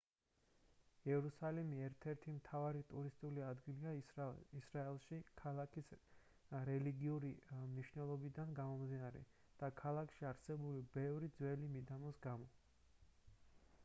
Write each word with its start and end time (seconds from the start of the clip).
იერუსალიმი 1.09 1.81
ერთ-ერთი 1.87 2.31
მთავარი 2.37 2.81
ტურისტული 2.93 3.43
ადგილია 3.47 3.91
ისრაელში 4.61 5.19
ქალაქის 5.43 5.91
რელიგიური 6.71 7.31
მნიშვნელობიდან 7.75 8.57
გამომდინარე 8.63 9.23
და 9.63 9.71
ქალაქში 9.85 10.29
არსებული 10.33 10.85
ბევრი 10.99 11.31
ძველი 11.39 11.71
მიდამოს 11.79 12.21
გამო 12.29 12.51